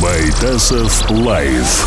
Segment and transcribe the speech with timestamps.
[0.00, 1.86] Байтасов Live.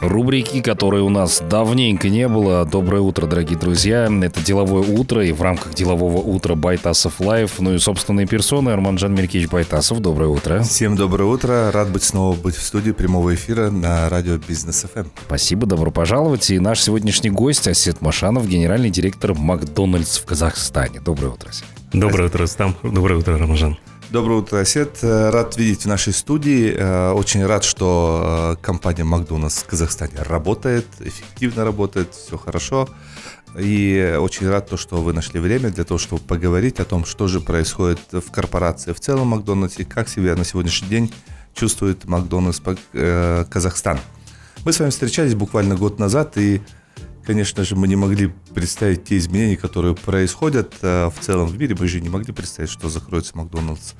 [0.00, 2.64] Рубрика, которые у нас давненько не было.
[2.64, 4.08] Доброе утро, дорогие друзья.
[4.22, 7.58] Это «Деловое утро», и в рамках «Делового утра» Байтасов Live.
[7.58, 8.70] Ну и собственной персоной.
[8.70, 10.00] Арманжан Меркич Байтасов.
[10.00, 10.62] Доброе утро.
[10.62, 11.70] Всем доброе утро.
[11.70, 15.08] Рад быть снова быть в студии прямого эфира на радио Бизнес FM.
[15.26, 16.50] Спасибо, добро пожаловать.
[16.50, 21.00] И наш сегодняшний гость Асет Машанов, генеральный директор Макдональдс в Казахстане.
[21.00, 21.66] Доброе утро, Асет.
[21.92, 22.74] Доброе утро, Стам.
[22.82, 23.76] Доброе утро, Арманжан.
[24.10, 24.98] Доброе утро, Осет.
[25.02, 26.72] Рад видеть в нашей студии.
[26.72, 32.88] Э, очень рад, что э, компания Макдональдс в Казахстане работает, эффективно работает, все хорошо.
[33.58, 37.26] И очень рад, то, что вы нашли время для того, чтобы поговорить о том, что
[37.26, 41.12] же происходит в корпорации в целом Макдональдс и как себя на сегодняшний день
[41.52, 42.60] чувствует Макдональдс
[42.92, 43.98] э, Казахстан.
[44.64, 46.62] Мы с вами встречались буквально год назад, и
[47.26, 51.76] конечно же, мы не могли представить те изменения, которые происходят э, в целом в мире.
[51.78, 53.94] Мы же не могли представить, что закроется Макдональдс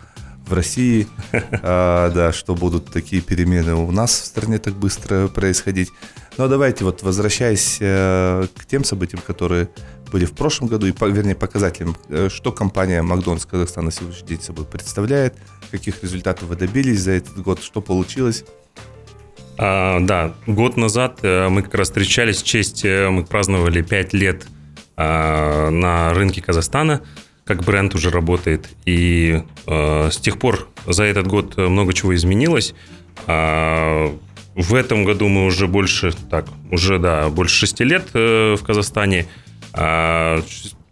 [0.46, 5.90] в России, а, да, что будут такие перемены у нас в стране так быстро происходить.
[6.38, 9.68] Но давайте вот возвращаясь э, к тем событиям, которые
[10.12, 14.40] были в прошлом году, и, вернее, показателям, э, что компания Макдональдс Казахстан на сегодняшний день
[14.40, 15.34] собой представляет,
[15.70, 18.44] каких результатов вы добились за этот год, что получилось.
[19.58, 24.12] А, да, год назад э, мы как раз встречались в честь, э, мы праздновали 5
[24.12, 24.46] лет
[24.96, 27.02] а, на рынке Казахстана,
[27.44, 28.68] как бренд уже работает.
[28.86, 32.74] И а, с тех пор за этот год много чего изменилось.
[33.26, 34.14] А,
[34.54, 39.26] в этом году мы уже больше, так, уже, да, больше 6 лет в Казахстане.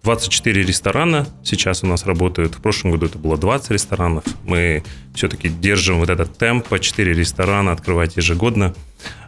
[0.05, 2.55] 24 ресторана сейчас у нас работают.
[2.55, 4.25] В прошлом году это было 20 ресторанов.
[4.45, 8.75] Мы все-таки держим вот этот темп по 4 ресторана открывать ежегодно.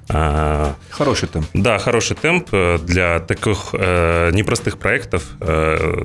[0.08, 1.46] А, хороший темп.
[1.54, 5.24] Да, хороший темп э, для таких э, непростых проектов.
[5.40, 6.04] Э,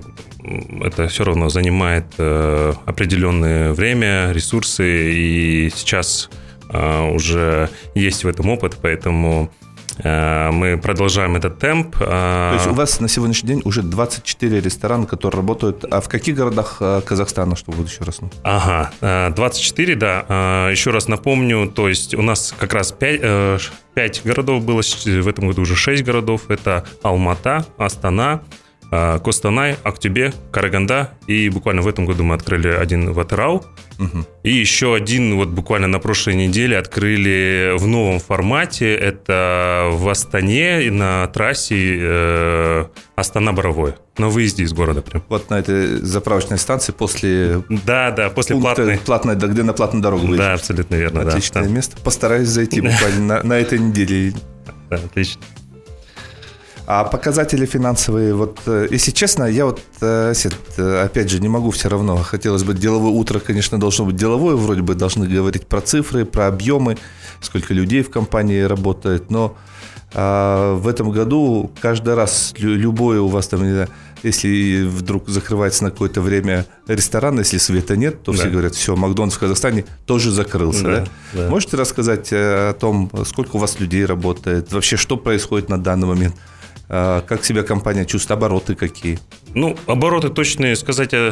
[0.83, 6.29] это все равно занимает определенное время, ресурсы, и сейчас
[6.69, 9.51] уже есть в этом опыт, поэтому
[9.97, 11.97] мы продолжаем этот темп.
[11.97, 15.85] То есть у вас на сегодняшний день уже 24 ресторана, которые работают.
[15.89, 18.19] А в каких городах э, Казахстана, чтобы вот еще раз?
[18.43, 20.69] Ага, 24, э, да.
[20.69, 25.47] Еще раз напомню, то есть у нас как раз 5, 5 городов было, в этом
[25.47, 26.49] году уже 6 городов.
[26.49, 28.41] Это Алмата, Астана,
[28.91, 31.11] Костанай, Актюбе, Караганда.
[31.25, 33.63] И буквально в этом году мы открыли один в Атырау.
[33.99, 34.25] Угу.
[34.43, 38.93] И еще один вот буквально на прошлой неделе открыли в новом формате.
[38.93, 42.85] Это в Астане на трассе э,
[43.15, 43.93] Астана-Боровой.
[44.17, 45.23] На выезде из города прям.
[45.29, 47.63] Вот на этой заправочной станции после...
[47.69, 48.97] Да, да, после платной.
[48.97, 50.45] Платной, да, где на платную дорогу выйдешь.
[50.45, 51.21] Да, абсолютно верно.
[51.21, 51.97] Отличное да, место.
[52.03, 54.33] Постараюсь зайти буквально на, на этой неделе.
[54.89, 55.41] Да, отлично.
[56.93, 60.33] А показатели финансовые, вот, э, если честно, я вот, э,
[60.77, 62.17] э, опять же, не могу все равно.
[62.17, 66.47] Хотелось бы деловое утро, конечно, должно быть деловое, вроде бы должны говорить про цифры, про
[66.47, 66.97] объемы,
[67.39, 69.55] сколько людей в компании работает, но
[70.13, 73.63] а в этом году каждый раз любое у вас там,
[74.21, 78.37] если вдруг закрывается на какое-то время ресторан, если света нет, то да.
[78.37, 80.83] все говорят, все, Макдональдс в Казахстане тоже закрылся.
[80.83, 81.05] Да, да?
[81.33, 81.49] Да.
[81.49, 86.35] Можете рассказать о том, сколько у вас людей работает, вообще что происходит на данный момент?
[86.93, 89.17] А, как себя компания чувствует, обороты какие?
[89.55, 91.31] Ну, обороты точные сказать э,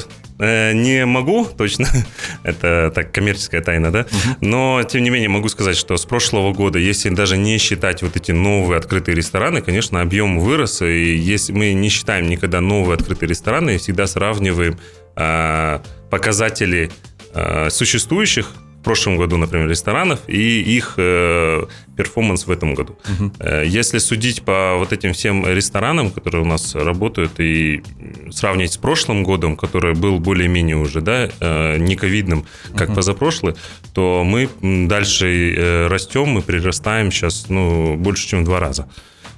[0.72, 1.86] не могу, точно.
[2.44, 4.00] Это так коммерческая тайна, да?
[4.00, 4.38] Угу.
[4.40, 8.16] Но, тем не менее, могу сказать, что с прошлого года, если даже не считать вот
[8.16, 10.81] эти новые открытые рестораны, конечно, объем вырос.
[10.81, 14.80] И если мы не считаем никогда новые открытые рестораны, всегда сравниваем
[15.18, 16.90] э, показатели
[17.34, 21.66] э, существующих в прошлом году, например, ресторанов и их э,
[21.97, 22.97] перформанс в этом году.
[23.09, 23.31] Угу.
[23.40, 27.84] Э, если судить по вот этим всем ресторанам, которые у нас работают, и
[28.31, 32.45] сравнить с прошлым годом, который был более-менее уже, да, э, не ковидным,
[32.75, 32.95] как угу.
[32.95, 33.56] позапрошлый,
[33.94, 38.88] то мы дальше э, растем, мы прирастаем сейчас, ну, больше, чем в два раза.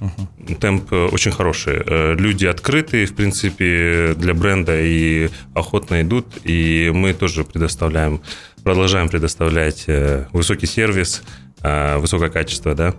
[0.02, 0.54] Угу.
[0.56, 1.80] Темп э, очень хороший.
[1.86, 6.26] Э, люди открытые, в принципе, для бренда и охотно идут.
[6.42, 8.20] И мы тоже предоставляем,
[8.64, 11.22] продолжаем предоставлять э, высокий сервис,
[11.62, 12.94] высокое качество, да.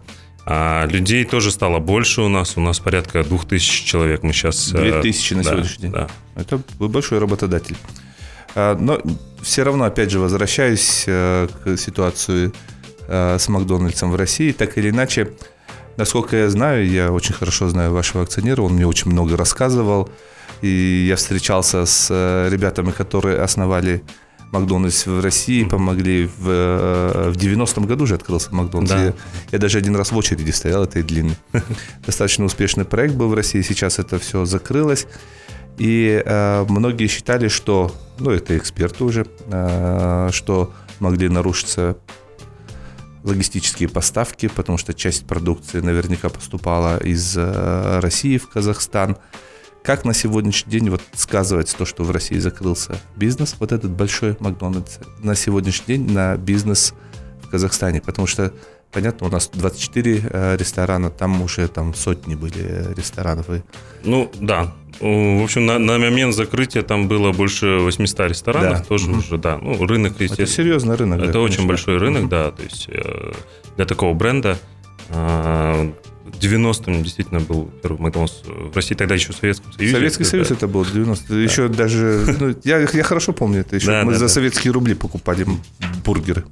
[0.46, 2.56] А людей тоже стало больше у нас.
[2.56, 4.24] У нас порядка 2000 человек.
[4.24, 4.72] Мы сейчас...
[4.72, 5.92] 2000 на да, сегодняшний день.
[5.92, 6.08] Да.
[6.36, 7.76] Это большой работодатель.
[8.56, 9.02] А, но
[9.42, 12.54] все равно, опять же, возвращаюсь к ситуации
[13.10, 14.54] с Макдональдсом в России.
[14.54, 15.34] Так или иначе,
[15.96, 20.10] Насколько я знаю, я очень хорошо знаю вашего акционера, он мне очень много рассказывал.
[20.62, 24.02] И я встречался с э, ребятами, которые основали
[24.54, 28.92] Макдональдс в России, помогли в, э, в 90-м году же открылся Макдональдс.
[28.92, 29.04] Да.
[29.04, 29.14] Я,
[29.52, 31.36] я даже один раз в очереди стоял, это и длинный.
[32.06, 35.08] Достаточно успешный проект был в России, сейчас это все закрылось.
[35.80, 41.98] И э, многие считали, что, ну это эксперты уже, э, что могли нарушиться
[43.24, 49.18] логистические поставки, потому что часть продукции наверняка поступала из э, России в Казахстан.
[49.84, 54.38] Как на сегодняшний день вот сказывается то, что в России закрылся бизнес, вот этот большой
[54.40, 56.94] Макдональдс, на сегодняшний день на бизнес
[57.42, 58.00] в Казахстане?
[58.00, 58.54] Потому что,
[58.94, 63.50] понятно, у нас 24 э, ресторана, там уже там сотни были ресторанов.
[63.50, 63.62] И...
[64.06, 64.74] Ну, да.
[65.02, 68.86] В общем, на, на момент закрытия там было больше 800 ресторанов, да.
[68.86, 69.20] тоже угу.
[69.20, 69.58] уже, да.
[69.58, 70.46] Ну, рынок, естественно.
[70.46, 71.20] Это серьезный рынок.
[71.20, 71.68] Это да, очень конечно.
[71.68, 72.30] большой рынок, угу.
[72.30, 72.52] да.
[72.52, 73.34] То есть э,
[73.76, 74.58] для такого бренда
[75.10, 75.92] э,
[76.34, 79.94] в 90-м действительно был первый Макдональдс в России, тогда еще в Советском Союзе.
[79.96, 81.36] Советский Союз это был, 90 да.
[81.40, 83.88] Еще даже, ну, я, я хорошо помню это еще.
[83.88, 84.30] Да, Мы да, за да.
[84.30, 85.46] советские рубли покупали
[86.04, 86.44] бургеры.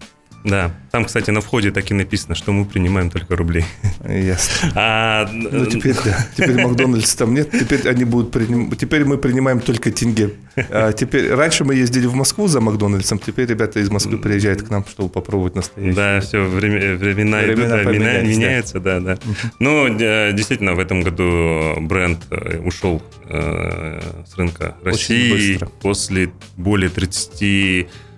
[0.44, 3.64] Да, там, кстати, на входе так и написано, что мы принимаем только рубли.
[4.08, 4.72] Ясно.
[4.76, 8.72] А, ну, теперь, да, теперь Макдональдс там нет, теперь они будут приним...
[8.76, 10.32] теперь мы принимаем только тенге.
[10.56, 14.70] А теперь, раньше мы ездили в Москву за Макдональдсом, теперь ребята из Москвы приезжают к
[14.70, 15.96] нам, чтобы попробовать настоящий.
[15.96, 19.16] Да, все, время, времена, времена идут, да, меняются, да, да.
[19.16, 19.22] да.
[19.60, 27.42] Ну, действительно, в этом году бренд э, ушел э, с рынка России после более 30
[27.42, 28.11] а,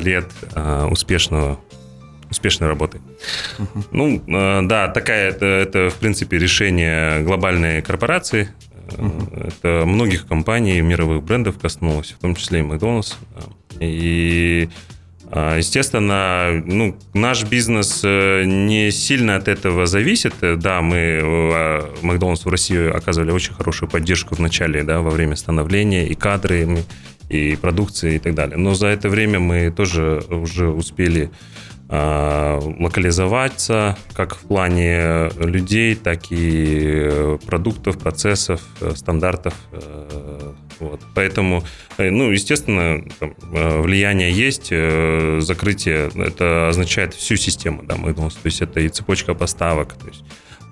[0.00, 1.58] лет а, успешного
[2.30, 3.00] успешной работы.
[3.58, 3.84] Uh-huh.
[3.90, 8.50] Ну, а, да, такая это, это, в принципе, решение глобальной корпорации.
[8.86, 9.48] Uh-huh.
[9.48, 13.14] Это многих компаний, мировых брендов коснулось, в том числе и Макдональдс.
[13.80, 14.68] И,
[15.32, 20.34] естественно, ну, наш бизнес э, не сильно от этого зависит.
[20.40, 26.06] Да, мы Макдональдс в России оказывали очень хорошую поддержку в начале, да, во время становления,
[26.06, 26.84] и кадры,
[27.30, 28.56] и продукции и так далее.
[28.58, 31.30] Но за это время мы тоже уже успели
[31.88, 38.60] э, локализоваться как в плане людей, так и продуктов, процессов,
[38.94, 39.54] стандартов.
[39.72, 41.00] Э, вот.
[41.14, 41.62] Поэтому,
[41.98, 48.14] э, ну, естественно, там, э, влияние есть, э, закрытие, это означает всю систему, да, мы,
[48.14, 50.24] то есть это и цепочка поставок, то есть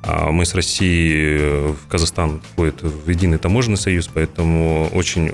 [0.05, 5.29] а мы с России в Казахстан входит в единый таможенный союз, поэтому очень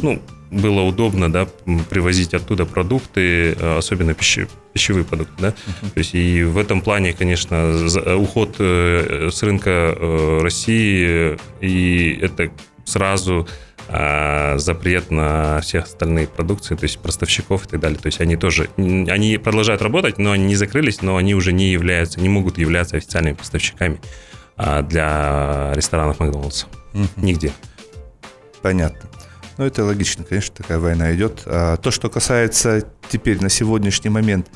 [0.00, 1.46] ну, было удобно, да,
[1.90, 5.48] привозить оттуда продукты, э, особенно пищи, пищевые продукты, да.
[5.48, 5.90] Uh-huh.
[5.92, 7.86] То есть и в этом плане, конечно,
[8.16, 12.50] уход э, с рынка э, России и это
[12.84, 13.46] сразу
[13.90, 17.98] запрет на все остальные продукции, то есть поставщиков и так далее.
[17.98, 21.70] То есть они тоже, они продолжают работать, но они не закрылись, но они уже не
[21.70, 23.98] являются, не могут являться официальными поставщиками
[24.58, 26.66] для ресторанов Макдональдса.
[26.92, 27.08] Uh-huh.
[27.16, 27.50] Нигде.
[28.60, 29.08] Понятно.
[29.58, 31.42] Ну, это логично, конечно, такая война идет.
[31.44, 34.46] А, то, что касается теперь на сегодняшний момент,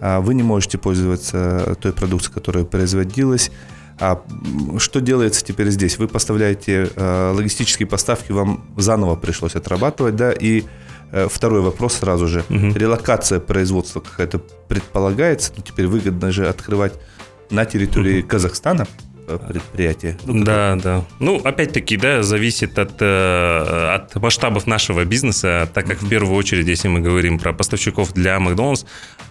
[0.00, 3.50] а, вы не можете пользоваться той продукцией, которая производилась.
[3.98, 4.22] А
[4.78, 5.98] что делается теперь здесь?
[5.98, 10.62] Вы поставляете а, логистические поставки, вам заново пришлось отрабатывать, да, и
[11.10, 12.44] э, Второй вопрос сразу же.
[12.48, 12.74] Угу.
[12.74, 16.92] Релокация производства какая-то предполагается, но теперь выгодно же открывать
[17.50, 18.28] на территории угу.
[18.28, 18.86] Казахстана
[19.26, 20.16] предприятия.
[20.26, 21.04] Ну, да, да.
[21.20, 26.66] Ну, опять-таки, да, зависит от, э, от масштабов нашего бизнеса, так как в первую очередь,
[26.66, 28.84] если мы говорим про поставщиков для Макдональдс,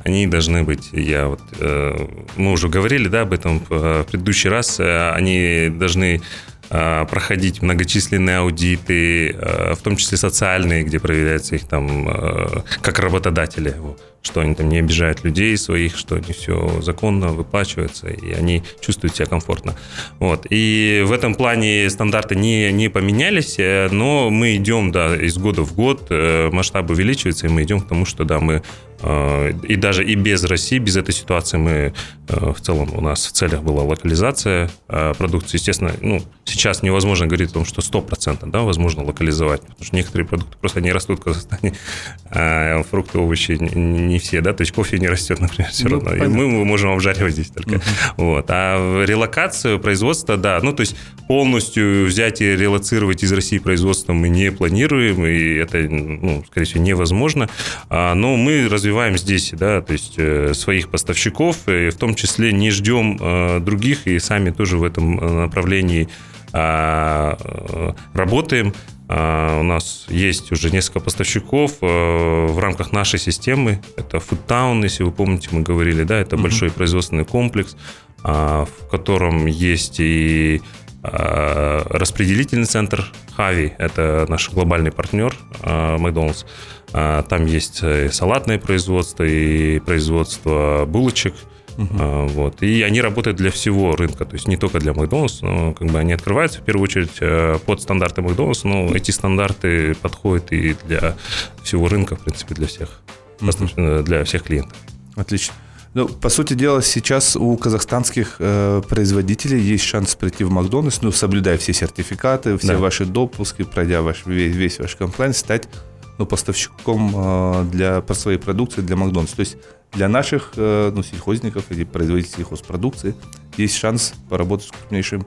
[0.04, 4.80] они должны быть, я вот, э, мы уже говорили, да, об этом в предыдущий раз,
[4.80, 6.22] э, они должны
[6.70, 13.76] проходить многочисленные аудиты, в том числе социальные, где проверяется их там как работодатели
[14.24, 19.16] что они там не обижают людей своих, что они все законно выплачиваются, и они чувствуют
[19.16, 19.76] себя комфортно.
[20.20, 20.48] Вот.
[20.50, 25.62] И в этом плане стандарты не, не поменялись, э, но мы идем, да, из года
[25.64, 28.64] в год, э, масштаб увеличивается, и мы идем к тому, что, да, мы
[29.02, 31.94] э, и даже и без России, без этой ситуации мы
[32.28, 35.58] в целом у нас в целях была локализация продукции.
[35.58, 40.28] Естественно, ну, сейчас невозможно говорить о том, что 100% да, возможно локализовать, потому что некоторые
[40.28, 41.74] продукты просто не растут в Казахстане,
[42.30, 46.16] а фрукты, овощи не все, да, то есть кофе не растет, например, все ну, равно.
[46.16, 47.76] И мы, можем обжаривать здесь только.
[47.76, 48.14] Uh-huh.
[48.18, 48.46] Вот.
[48.50, 50.96] А релокацию производства, да, ну, то есть
[51.28, 56.84] полностью взять и релацировать из России производство мы не планируем, и это, ну, скорее всего,
[56.84, 57.50] невозможно.
[57.90, 62.52] А, но мы развиваем здесь, да, то есть э, своих поставщиков, и в том числе
[62.52, 66.10] не ждем э, других, и сами тоже в этом э, направлении
[66.54, 68.74] а, работаем.
[69.10, 73.82] А, у нас есть уже несколько поставщиков э, в рамках нашей системы.
[73.98, 76.42] Это Foodtown, если вы помните, мы говорили, да, это uh-huh.
[76.42, 77.76] большой производственный комплекс,
[78.24, 80.62] а, в котором есть и
[81.06, 86.46] распределительный центр Хави, это наш глобальный партнер Макдональдс.
[86.94, 91.34] Там есть и салатное производство, и производство булочек–
[91.78, 92.28] Uh-huh.
[92.28, 92.62] Вот.
[92.62, 96.00] И они работают для всего рынка, то есть не только для Макдональдс, но как бы
[96.00, 101.16] они открываются в первую очередь э, под стандарты Макдональдс, но эти стандарты подходят и для
[101.64, 103.02] всего рынка, в принципе, для всех,
[103.40, 104.04] uh-huh.
[104.04, 104.78] для всех клиентов.
[105.16, 105.54] Отлично.
[105.94, 111.12] Ну, по сути дела, сейчас у казахстанских э, производителей есть шанс прийти в Макдональдс, ну,
[111.12, 112.78] соблюдая все сертификаты, все Да.
[112.80, 115.70] ваши допуски, пройдя ваш, весь, весь ваш комплайнс, стать
[116.18, 119.36] ну, поставщиком э, для, по своей продукции для Макдональдса.
[119.36, 119.58] То есть
[119.94, 123.16] для наших э, ну, сельхозников или производителей сельхозпродукции
[123.58, 125.26] есть шанс поработать с крупнейшим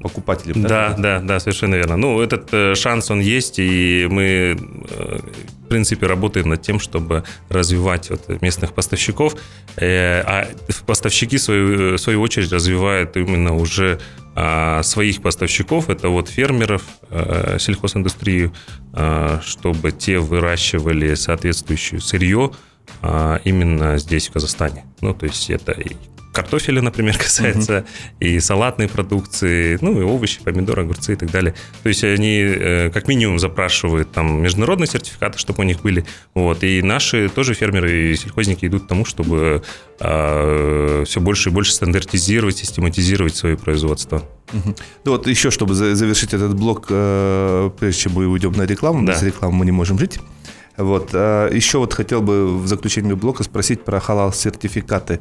[0.00, 0.62] покупателем.
[0.62, 1.96] Да, да, да, совершенно верно.
[1.96, 4.56] Ну, этот э, шанс, он есть, и мы,
[4.90, 5.18] э,
[5.64, 9.34] в принципе, работаем над тем, чтобы развивать вот местных поставщиков,
[9.76, 10.48] а
[10.86, 13.98] поставщики, в свою, в свою очередь, развивают именно уже а,
[14.82, 18.52] своих поставщиков, это вот фермеров, э, сельхозиндустрию,
[18.92, 22.52] а, чтобы те выращивали соответствующее сырье
[23.02, 24.84] а, именно здесь, в Казахстане.
[25.00, 25.96] Ну, то есть это и
[26.32, 27.84] картофеля, например, касается,
[28.20, 31.54] и салатной продукции, ну и овощи, помидоры, огурцы и так далее.
[31.82, 36.04] То есть они э, как минимум запрашивают там международные сертификаты, чтобы у них были.
[36.34, 36.62] Вот.
[36.64, 39.62] И наши тоже фермеры и сельхозники идут к тому, чтобы
[39.98, 44.22] все больше и больше стандартизировать, систематизировать свое производство.
[44.52, 44.76] Мгм.
[45.04, 49.04] Ну вот еще, чтобы за- завершить этот блок, э, прежде чем мы уйдем на рекламу,
[49.04, 49.12] Да.
[49.14, 50.20] без рекламы мы не можем жить.
[50.76, 55.18] Вот, э, еще вот хотел бы в заключении блока спросить про халал-сертификаты.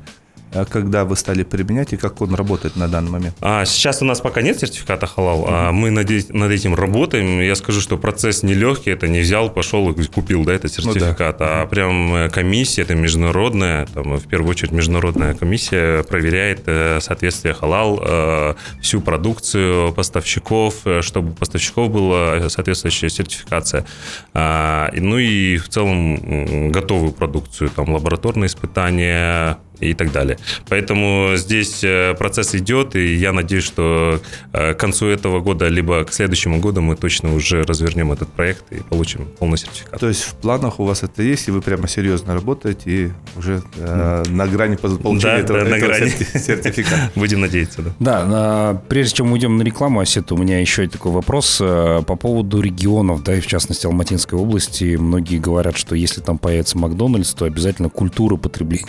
[0.53, 3.35] А Когда вы стали применять и как он работает на данный момент?
[3.41, 7.41] А сейчас у нас пока нет сертификата халал, а мы над, над этим работаем.
[7.41, 10.99] Я скажу, что процесс нелегкий, это не взял, пошел и купил, да, этот Ну да.
[10.99, 16.99] сертификат, а прям э, комиссия, это международная, там, в первую очередь международная комиссия проверяет э,
[17.01, 23.85] соответствие халал, э, всю продукцию поставщиков, э, чтобы у поставщиков была соответствующая сертификация.
[24.33, 30.37] А, ну и в целом готовую продукцию, там, лабораторные испытания, и так далее.
[30.69, 34.19] Поэтому здесь э, процесс идет, и я надеюсь, что
[34.53, 38.63] э, к концу этого года, либо к следующему году мы точно уже развернем этот проект
[38.71, 39.99] и получим полный сертификат.
[39.99, 43.61] То есть в планах у вас это есть, и вы прямо серьезно работаете и уже
[43.77, 46.11] э, на грани получения Да, этого, да, на этого грани.
[46.11, 47.11] серти- сертификата.
[47.15, 47.91] Будем надеяться, да.
[47.99, 52.15] Да, а, прежде чем уйдем на рекламу, Осет, у меня еще такой вопрос э, по
[52.15, 54.95] поводу регионов, да, и в частности Алматинской области.
[54.95, 58.85] Многие говорят, что если там появится Макдональдс, то обязательно культура потребления,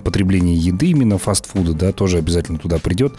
[0.00, 3.14] потребления еды, именно фастфуда, да, тоже обязательно туда придет.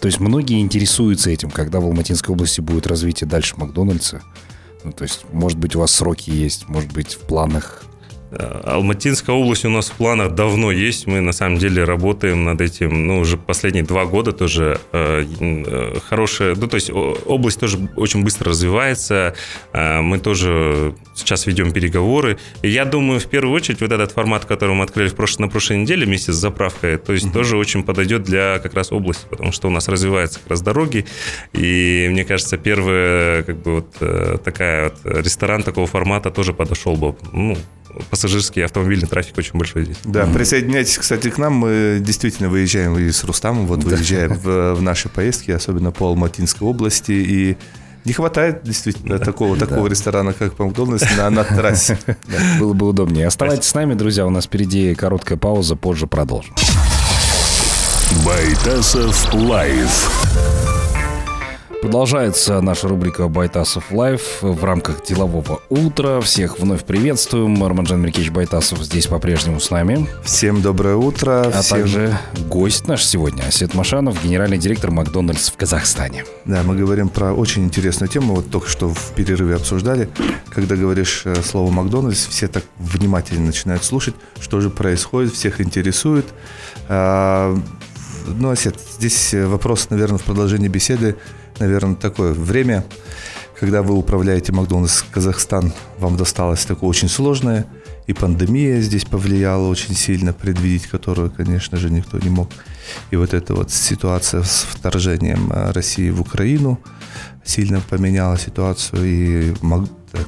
[0.00, 4.22] То есть многие интересуются этим, когда в Алматинской области будет развитие дальше Макдональдса.
[4.82, 7.84] Ну, то есть, может быть, у вас сроки есть, может быть, в планах
[8.32, 11.06] Алматинская область у нас в планах давно есть.
[11.06, 15.98] Мы на самом деле работаем над этим, ну, уже последние два года тоже э, э,
[16.08, 16.54] хорошая.
[16.54, 19.34] Ну, то есть область тоже очень быстро развивается.
[19.72, 22.38] Э, мы тоже сейчас ведем переговоры.
[22.62, 25.48] И я думаю, в первую очередь, вот этот формат, который мы открыли в прош- на
[25.48, 29.50] прошлой неделе вместе с заправкой, то есть тоже очень подойдет для как раз области, потому
[29.50, 31.04] что у нас развиваются как раз дороги.
[31.52, 36.94] И мне кажется, первая как бы вот э, такая вот ресторан такого формата тоже подошел
[36.94, 37.16] бы.
[37.32, 37.56] Ну,
[38.10, 39.98] пассажирский автомобильный трафик очень большой здесь.
[40.04, 41.54] Да, присоединяйтесь, кстати, к нам.
[41.54, 46.66] Мы действительно выезжаем и с Рустамом, вот выезжаем в, в наши поездки, особенно по Алматинской
[46.66, 47.12] области.
[47.12, 47.56] И
[48.04, 51.98] не хватает действительно такого, такого ресторана, как Макдональдс на, на трассе.
[52.06, 52.16] да,
[52.58, 53.26] было бы удобнее.
[53.26, 56.54] Оставайтесь с нами, друзья, у нас впереди короткая пауза, позже продолжим.
[58.24, 60.69] Байтасов Live.
[61.82, 66.20] Продолжается наша рубрика «Байтасов Live» в рамках делового утра.
[66.20, 67.64] Всех вновь приветствуем.
[67.64, 70.06] Арманжан Меркевич Байтасов здесь по-прежнему с нами.
[70.22, 71.46] Всем доброе утро.
[71.46, 72.18] А всем- также
[72.48, 76.26] гость наш сегодня, Асет Машанов, генеральный директор Макдональдс в Казахстане.
[76.44, 78.34] Да, мы говорим про очень интересную тему.
[78.34, 80.10] Вот только что в перерыве обсуждали.
[80.50, 86.26] Когда говоришь э, слово Макдональдс, все так внимательно начинают слушать, что же происходит, всех интересует.
[88.50, 91.16] Осет, здесь э, вопрос, наверное, в продолжении беседы,
[91.58, 92.84] наверное, такое время,
[93.58, 97.66] когда вы управляете Макдональдс Казахстан, вам досталось такое очень сложное,
[98.06, 102.50] и пандемия здесь повлияла очень сильно, предвидеть которую, конечно же, никто не мог.
[103.10, 106.80] И вот эта вот ситуация с вторжением э, России в Украину
[107.44, 109.54] сильно поменяла ситуацию, и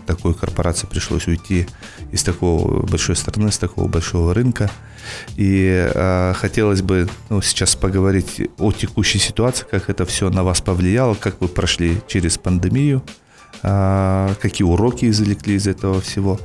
[0.07, 1.67] такой корпорации пришлось уйти
[2.11, 4.71] из такого большой страны, с такого большого рынка.
[5.37, 10.61] И э, хотелось бы ну, сейчас поговорить о текущей ситуации, как это все на вас
[10.61, 13.03] повлияло, как вы прошли через пандемию,
[13.63, 16.39] э, какие уроки извлекли из этого всего,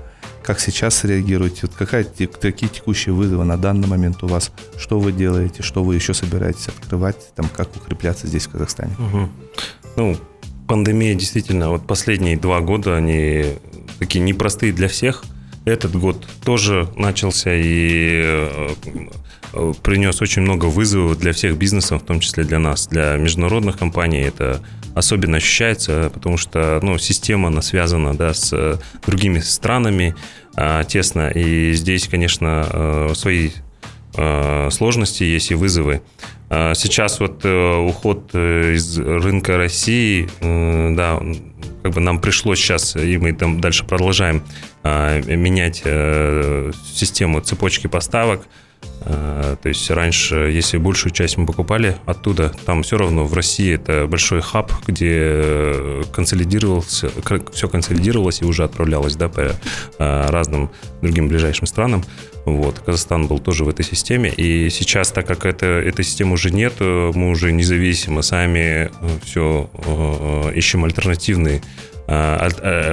[0.48, 5.12] как сейчас реагируете, вот какая, какие текущие вызовы на данный момент у вас, что вы
[5.12, 8.96] делаете, что вы еще собираетесь открывать, там, как укрепляться здесь, в Казахстане.
[8.98, 9.32] Мгм.
[9.98, 10.18] Ну,
[10.68, 13.46] пандемия действительно, вот последние два года, они
[14.00, 15.24] такие непростые для всех.
[15.66, 18.70] Этот год тоже начался и э,
[19.54, 23.78] э, принес очень много вызовов для всех бизнесов, в том числе для нас, для международных
[23.78, 24.22] компаний.
[24.22, 24.62] Это
[24.96, 30.16] особенно ощущается, потому что ну, система она связана да, с э, другими странами
[30.56, 31.30] а, тесно.
[31.30, 33.52] И здесь, конечно, свои
[34.72, 36.02] сложности есть и вызовы.
[36.50, 41.22] Сейчас вот уход из рынка России, да,
[41.84, 44.42] как бы нам пришлось сейчас, и мы там дальше продолжаем
[44.84, 45.84] менять
[46.96, 48.67] систему цепочки поставок, Э,
[49.08, 54.06] то есть раньше, если большую часть мы покупали оттуда, там все равно в России это
[54.06, 57.10] большой хаб, где консолидировался,
[57.54, 59.56] все консолидировалось и уже отправлялось да, по э,
[59.98, 62.04] разным другим ближайшим странам.
[62.46, 62.80] Вот.
[62.80, 64.30] Казахстан был тоже в этой системе.
[64.30, 68.90] И сейчас, так как это, этой системы уже нет, мы уже независимо сами
[69.24, 71.97] все э, ищем альтернативные Э, э,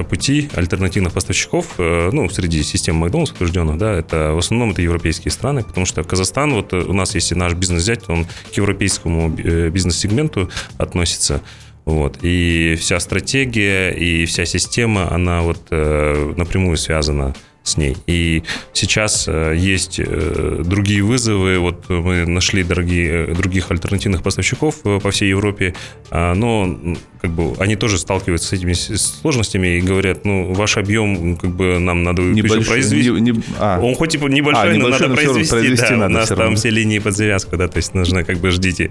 [0.08, 5.30] пути альтернативных поставщиков, э, ну, среди систем Макдональдс утвержденных, да, это в основном это европейские
[5.30, 10.50] страны, потому что Казахстан, вот у нас, если наш бизнес взять, он к европейскому бизнес-сегменту
[10.78, 11.42] относится,
[11.84, 12.18] вот.
[12.22, 17.96] И вся стратегия и вся система, она вот напрямую связана с ней.
[18.06, 18.42] И
[18.72, 21.58] сейчас э, есть э, другие вызовы.
[21.58, 25.74] Вот мы нашли дорогие, э, других альтернативных поставщиков по всей Европе,
[26.10, 26.78] а, но
[27.20, 31.78] как бы они тоже сталкиваются с этими сложностями и говорят, ну, ваш объем, как бы
[31.78, 33.10] нам надо небольшой, произвести.
[33.10, 33.80] Не, не, а.
[33.80, 35.50] Он хоть типа небольшой, а, но надо но произвести.
[35.50, 36.56] произвести да, надо у нас там равно.
[36.56, 38.90] все линии под завязку, да, то есть нужно как бы ждите.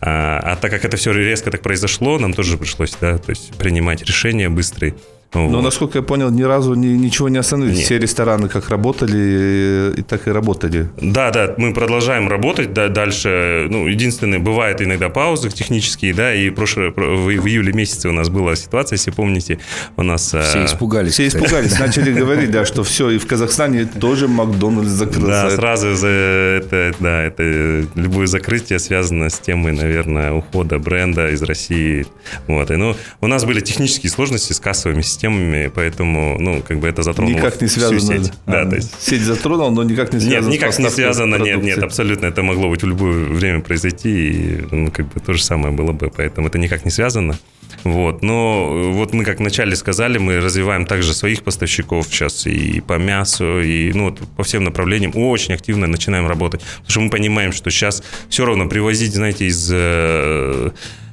[0.00, 3.52] А, а так как это все резко так произошло, нам тоже пришлось, да, то есть
[3.56, 4.96] принимать решения быстрые.
[5.32, 5.50] Вот.
[5.50, 7.78] Но, насколько я понял, ни разу ни, ничего не остановилось.
[7.78, 7.86] Нет.
[7.86, 10.90] Все рестораны как работали, и так и работали.
[11.00, 13.66] Да, да, мы продолжаем работать да, дальше.
[13.70, 18.28] Ну, единственное, бывает иногда паузы технические, да, и прошлое, в, в июле месяце у нас
[18.28, 19.58] была ситуация, если помните,
[19.96, 20.28] у нас...
[20.28, 20.64] Все а...
[20.66, 21.14] испугались.
[21.14, 25.26] Все испугались, начали говорить, да, что все, и в Казахстане тоже Макдональдс закрылся.
[25.26, 31.42] Да, сразу за это, да, это любое закрытие связано с темой, наверное, ухода бренда из
[31.42, 32.06] России.
[32.46, 36.78] Вот, и, ну, у нас были технические сложности с кассовыми системами, системами, поэтому, ну, как
[36.78, 38.00] бы это затронуло Никак не связано.
[38.00, 38.32] сеть.
[38.46, 38.90] А, да, то есть...
[39.00, 42.26] Сеть затронул, но никак не связано Нет, никак не связано, нет, нет, абсолютно.
[42.26, 45.92] Это могло быть в любое время произойти, и, ну, как бы то же самое было
[45.92, 47.38] бы, поэтому это никак не связано.
[47.84, 48.22] Вот.
[48.22, 53.60] Но вот мы, как вначале сказали, мы развиваем также своих поставщиков сейчас и по мясу,
[53.60, 56.60] и ну, вот по всем направлениям очень активно начинаем работать.
[56.60, 60.70] Потому что мы понимаем, что сейчас все равно привозить, знаете, из э,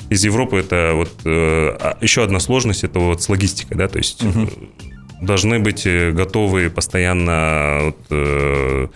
[0.10, 3.98] из Европы это вот э, а, еще одна сложность, это вот с логистикой, да, то
[3.98, 4.50] есть угу.
[5.22, 8.88] Должны быть э, готовы постоянно вот, э,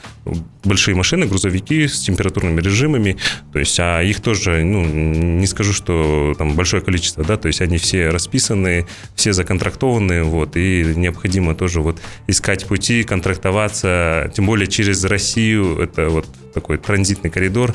[0.64, 3.18] большие машины, грузовики с температурными режимами,
[3.52, 7.62] то есть, а их тоже, ну, не скажу, что там большое количество, да, то есть
[7.62, 14.68] они все расписаны, все законтрактованы, вот, и необходимо тоже вот искать пути, контрактоваться, тем более
[14.68, 17.74] через Россию, это вот такой транзитный коридор.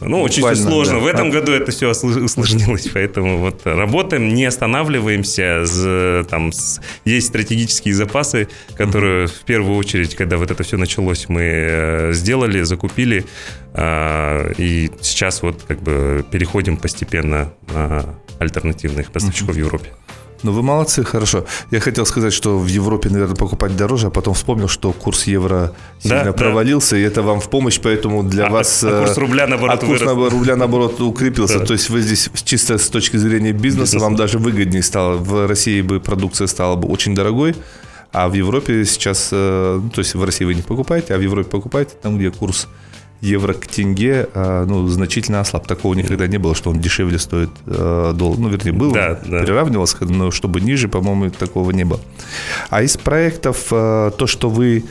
[0.00, 0.94] Ну, очень все сложно.
[0.94, 1.00] Да.
[1.00, 5.64] В этом году это все усложнилось, поэтому вот работаем, не останавливаемся.
[6.28, 6.50] Там
[7.04, 12.62] есть стратегические запасы, которые в первую очередь, когда вот это все началось, мы э, сделали,
[12.62, 13.24] закупили,
[13.74, 19.90] а, и сейчас вот как бы переходим постепенно на альтернативных поставщиков в Европе.
[20.42, 21.44] Ну, вы молодцы, хорошо.
[21.70, 25.72] Я хотел сказать, что в Европе, наверное, покупать дороже, а потом вспомнил, что курс евро
[25.98, 27.00] сильно да, провалился, да.
[27.00, 28.84] и это вам в помощь, поэтому для а, вас...
[28.84, 30.32] А курс рубля, наоборот, а курс вырос.
[30.32, 31.58] рубля, наоборот, укрепился.
[31.58, 31.66] Да.
[31.66, 34.02] То есть вы здесь чисто с точки зрения бизнеса Бизнес.
[34.02, 35.16] вам даже выгоднее стало.
[35.16, 37.56] В России бы продукция стала бы очень дорогой,
[38.12, 39.30] а в Европе сейчас...
[39.32, 42.30] Э, ну, то есть в России вы не покупаете, а в Европе покупаете там, где
[42.30, 42.68] курс
[43.20, 45.66] евро к тенге а, ну, значительно ослаб.
[45.66, 48.38] Такого никогда не было, что он дешевле стоит э, доллар.
[48.38, 49.42] Ну, вернее, был, да, да.
[49.42, 52.00] переравнивался, но чтобы ниже, по-моему, такого не было.
[52.70, 54.84] А из проектов э, то, что вы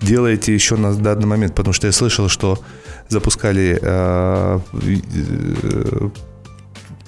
[0.00, 2.58] делаете еще на данный момент, потому что я слышал, что
[3.08, 4.60] запускали э,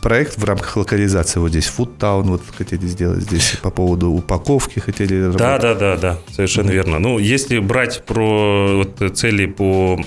[0.02, 4.80] проект в рамках локализации вот здесь Food Town вот хотели сделать здесь по поводу упаковки
[4.80, 5.38] хотели работать.
[5.38, 6.74] Да, да, да, да, совершенно mm-hmm.
[6.74, 6.98] верно.
[6.98, 9.98] Ну, если брать про вот цели по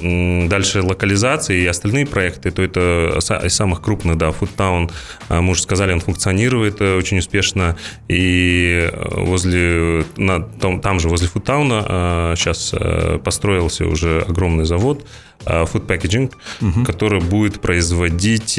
[0.48, 4.92] дальше локализации и остальные проекты, то это из самых крупных, да, Food Town,
[5.30, 7.78] а, мы уже сказали, он функционирует э, очень успешно,
[8.08, 14.66] и э, возле, на, там, там же возле Food Town сейчас э, построился уже огромный
[14.66, 15.06] завод,
[15.46, 16.32] food packaging,
[16.62, 16.86] угу.
[16.86, 18.58] который будет производить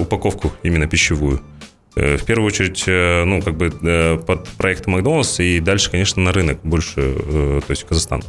[0.00, 1.40] упаковку именно пищевую.
[1.96, 6.22] Э, в первую очередь, э, ну, как бы э, под проект Макдональдс и дальше, конечно,
[6.22, 8.22] на рынок больше, то есть Казахстан.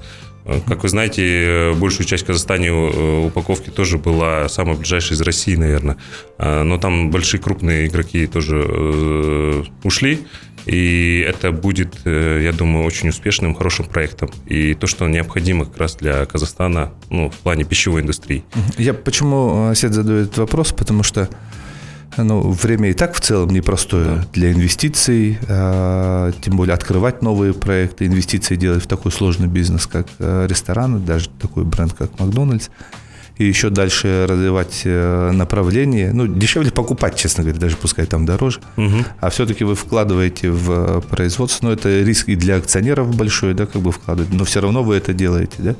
[0.65, 5.97] Как вы знаете, большую часть Казахстане упаковки тоже была самая ближайшая из России, наверное.
[6.37, 10.25] Но там большие крупные игроки тоже ушли.
[10.65, 14.29] И это будет, я думаю, очень успешным, хорошим проектом.
[14.45, 18.45] И то, что необходимо как раз для Казахстана ну, в плане пищевой индустрии.
[18.77, 20.71] Я почему Сет этот вопрос?
[20.71, 21.27] Потому что
[22.23, 24.27] ну, время и так в целом непростое да.
[24.33, 30.07] для инвестиций, а, тем более открывать новые проекты, инвестиции делать в такой сложный бизнес, как
[30.19, 32.69] а, рестораны, даже такой бренд, как Макдональдс.
[33.37, 36.11] И еще дальше развивать э, направление.
[36.13, 38.59] Ну, дешевле покупать, честно говоря, даже пускай там дороже.
[38.75, 39.05] Мгм.
[39.19, 43.65] А все-таки вы вкладываете в э, производство, но это риск и для акционеров большой, да,
[43.65, 45.75] как бы вкладывать, но все равно вы это делаете, да?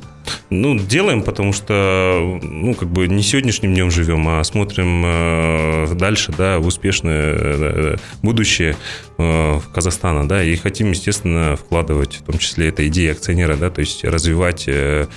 [0.50, 6.34] Ну, делаем, потому что, ну, как бы не сегодняшним днем живем, а смотрим э, дальше,
[6.38, 8.76] да, в успешное э, будущее
[9.18, 13.80] э, Казахстана, да, и хотим, естественно, вкладывать, в том числе, это идея акционера, да, то
[13.80, 15.08] есть развивать э,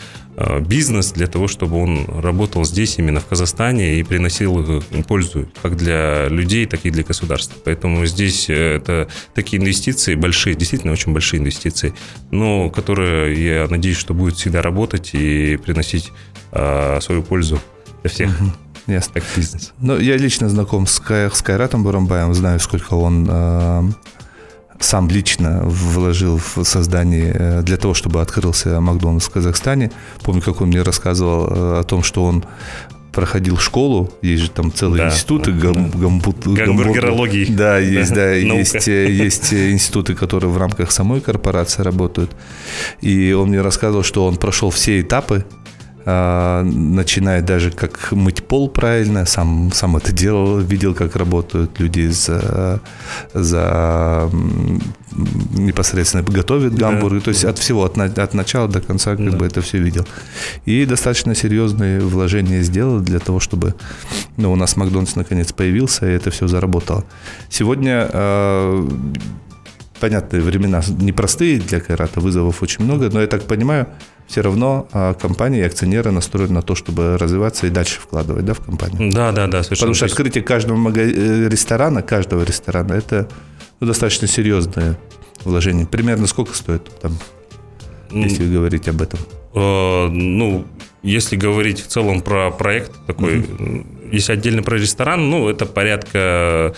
[0.61, 5.77] бизнес для того, чтобы он работал здесь, именно в Казахстане, и приносил э, пользу как
[5.77, 7.57] для людей, так и для государства.
[7.65, 11.95] Поэтому здесь э, это такие инвестиции большие, действительно очень большие инвестиции,
[12.31, 16.11] но которые, я надеюсь, что будут всегда работать и приносить
[16.53, 17.61] э, свою пользу
[18.03, 18.31] для всех,
[18.87, 19.15] Ясно.
[19.15, 19.73] как бизнес.
[19.79, 23.83] Ну, я лично знаком с, Кай- с Кайратом Бурамбаем, знаю, сколько он э,
[24.81, 29.91] сам лично вложил в создание э, для того, чтобы открылся Макдональдс в Казахстане.
[30.23, 32.45] Помню, как он мне рассказывал э, о том, что он
[33.13, 37.45] проходил школу, есть же там целые Да, институты да, гам- гамбут- Гамбургерологии.
[37.45, 38.59] гамбургер- Да, есть, да, Наука.
[38.59, 42.31] есть, э, есть институты, которые в рамках самой корпорации работают.
[43.01, 45.45] И он мне рассказывал, что он прошел все этапы
[46.07, 52.09] а, начиная даже как мыть пол правильно, сам, сам это делал, видел, как работают люди
[52.09, 52.81] за,
[53.35, 54.31] за
[55.53, 56.91] непосредственно готовят Да.
[56.91, 59.37] гамбургер, то есть от всего, от, от начала до конца как Да.
[59.37, 60.07] бы это все видел.
[60.67, 63.75] И достаточно серьезные вложения сделал для того, чтобы
[64.37, 67.05] ну, у нас Макдональдс наконец появился, и это все заработало.
[67.49, 68.09] Сегодня
[70.01, 73.87] понятные времена непростые для Кайрата, вызовов очень много, но я так понимаю,
[74.27, 78.55] все равно а, компания и акционеры настроены на то, чтобы развиваться и дальше вкладывать да,
[78.55, 79.13] в компанию.
[79.13, 79.93] Да, да, да, совершенно.
[79.93, 83.29] Потому что открытие каждого э, ресторана, каждого ресторана, это
[83.81, 84.99] ну, достаточно серьезное
[85.45, 85.87] вложение.
[85.87, 87.19] Примерно сколько стоит, там,
[88.11, 89.19] если говорить об этом?
[89.55, 90.65] Э, ну,
[91.03, 93.45] если говорить в целом про проект такой,
[94.13, 96.75] если отдельно про ресторан, ну, это порядка,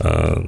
[0.00, 0.44] э,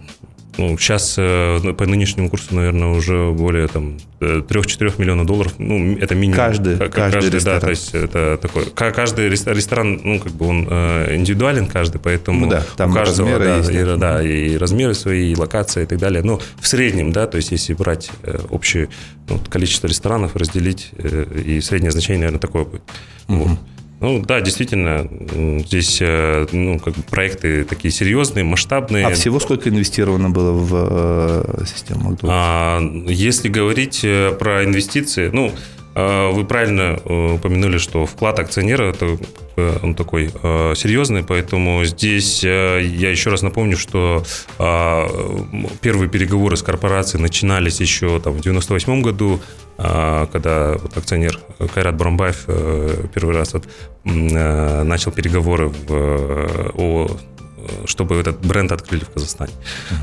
[0.58, 6.14] ну, сейчас э, по нынешнему курсу, наверное, уже более там 3-4 миллионов долларов, ну, это
[6.14, 6.36] минимум.
[6.36, 7.60] Каждый- Ка- каждый да, ресторан.
[7.60, 12.46] то есть это такой, ка- каждый ресторан, ну, как бы он э, индивидуален каждый, поэтому
[12.46, 13.96] Ну да, там у каждого, размеры да, есть, и, да.
[13.96, 16.22] да, и размеры свои, и локация и так далее.
[16.22, 18.88] Но в среднем, да, то есть если брать э, общее
[19.28, 22.82] ну, количество ресторанов, разделить, э, и среднее значение, наверное, такое будет.
[23.28, 23.58] Вот.
[24.00, 25.08] Ну да, действительно,
[25.64, 29.06] здесь э, ну, как бы проекты такие серьезные, масштабные.
[29.06, 32.16] А всего сколько инвестировано было в э, систему?
[32.22, 35.52] А, если говорить э, про инвестиции, ну,
[35.98, 39.18] вы правильно э, упомянули, что вклад акционера это,
[39.56, 44.22] э, он такой э, серьезный, поэтому здесь я еще раз напомню, что
[44.58, 49.40] м, первые переговоры с корпорацией начинались еще там, в 98 году,
[49.78, 51.40] э, когда вот акционер
[51.74, 53.64] Кайрат Брамбаев э, первый раз вот,
[54.04, 57.08] начал переговоры в, о
[57.86, 59.52] чтобы этот бренд открыли в Казахстане.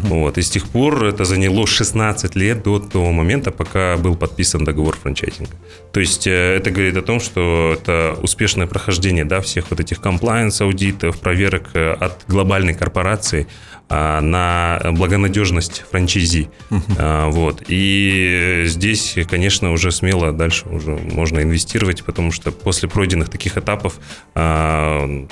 [0.03, 0.37] Вот.
[0.37, 4.95] И с тех пор это заняло 16 лет до того момента, пока был подписан договор
[4.95, 5.55] франчайзинга.
[5.91, 10.01] То есть э, это говорит о том, что это успешное прохождение да, всех вот этих
[10.01, 13.47] комплайенс аудитов, проверок э, от глобальной корпорации
[13.87, 16.49] а, на благонадежность франчайзи.
[16.97, 17.63] А, Вот.
[17.67, 23.99] И здесь, конечно, уже смело дальше уже можно инвестировать, потому что после пройденных таких этапов
[24.33, 25.27] а,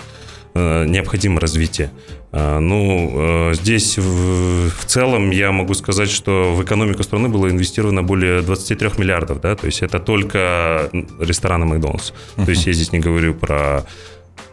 [0.55, 1.89] необходимо развитие.
[2.31, 3.11] А, Ну,
[3.51, 8.41] э, здесь в, в целом я могу сказать, что в экономику страны было инвестировано более
[8.41, 10.89] 23 миллиардов, да, то есть это только
[11.19, 12.11] рестораны Макдональдс.
[12.35, 13.83] То есть я здесь не говорю про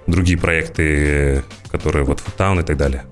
[0.07, 3.03] другие проекты, которые вот Фудтаун и так далее.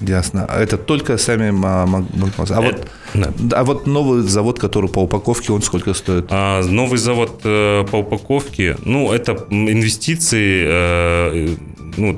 [0.00, 0.46] Ясно.
[0.48, 2.50] А это только сами ма- Мак- Макдональдс.
[2.50, 3.32] А вот, Да.
[3.60, 6.26] а вот новый завод, который по упаковке, он сколько стоит?
[6.30, 11.56] А, новый завод э, по упаковке, ну, это инвестиции, э,
[11.96, 12.16] ну,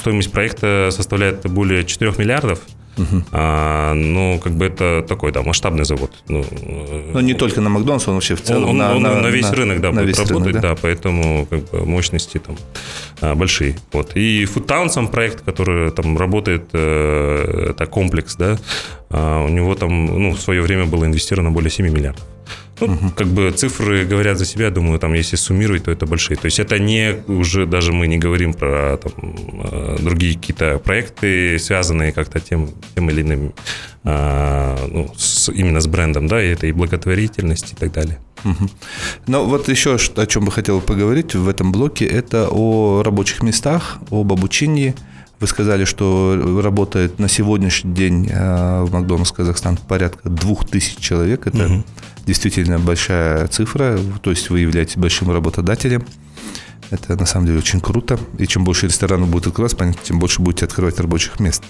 [0.00, 2.60] стоимость проекта составляет более 4 миллиардов.
[3.30, 6.12] А, ну, как бы это такой, да, масштабный завод.
[6.28, 9.18] Ну, э, Ну, не только на Макдональдс, он вообще в целом он, на, он на-
[9.20, 10.74] на весь на- рынок, да, на будет весь работать, рынок, да?
[10.82, 12.56] поэтому как бы, мощности там
[13.22, 13.76] а, большие.
[13.92, 14.14] Вот.
[14.14, 18.58] И Foodtown сам проект, который там работает, э, это комплекс, да,
[19.08, 22.24] а, у него там, ну, в свое время было инвестировано более 7 миллиардов.
[22.86, 26.36] Ну, как бы цифры говорят за себя, думаю, там, если суммировать, то это большие.
[26.36, 29.12] То есть это не уже даже мы не говорим про там,
[29.64, 33.52] э, другие какие-то проекты, связанные как-то тем, тем или иным,
[34.04, 38.18] а, ну, с- именно с брендом, да, и это и благотворительность и так далее.
[39.26, 43.98] Но вот еще о чем бы хотел поговорить в этом блоке, это о рабочих местах,
[44.10, 44.94] об обучении.
[45.42, 51.48] Вы сказали, что работает на сегодняшний день э, в Макдональдс Казахстан порядка двух тысяч человек.
[51.48, 51.82] Это
[52.24, 56.06] действительно большая цифра, то есть вы являетесь большим работодателем.
[56.92, 58.20] Это на самом деле очень круто.
[58.38, 61.64] И чем больше ресторанов будет открываться, понятно, тем больше будете открывать рабочих мест.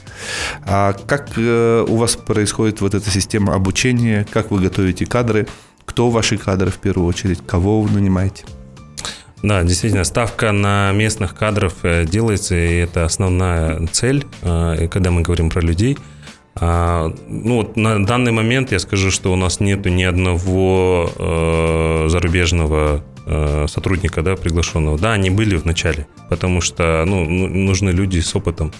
[0.66, 4.26] А как э, у вас происходит вот эта система обучения?
[4.30, 5.48] Как вы готовите кадры?
[5.86, 7.38] Кто ваши кадры в первую очередь?
[7.46, 8.44] Кого вы нанимаете?
[9.42, 15.22] Да, действительно, ставка на местных кадров э, делается, и это основная цель, э, когда мы
[15.22, 15.98] говорим про людей.
[16.54, 22.06] А, ну, вот на данный момент я скажу, что у нас нету ни одного э,
[22.08, 23.04] зарубежного
[23.68, 24.98] сотрудника, да, приглашенного.
[24.98, 28.72] Да, они были в начале, потому что ну, ну нужны люди с опытом.